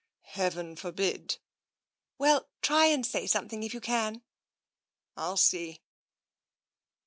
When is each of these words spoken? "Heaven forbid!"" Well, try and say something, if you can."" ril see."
"Heaven 0.39 0.75
forbid!"" 0.75 1.37
Well, 2.17 2.49
try 2.63 2.87
and 2.87 3.05
say 3.05 3.27
something, 3.27 3.61
if 3.61 3.71
you 3.75 3.79
can."" 3.79 4.23
ril 5.15 5.37
see." 5.37 5.79